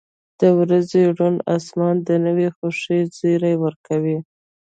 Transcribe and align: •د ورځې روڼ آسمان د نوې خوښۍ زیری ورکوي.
•د 0.39 0.41
ورځې 0.59 1.01
روڼ 1.17 1.35
آسمان 1.55 1.95
د 2.07 2.09
نوې 2.25 2.47
خوښۍ 2.55 3.01
زیری 3.17 3.55
ورکوي. 3.63 4.17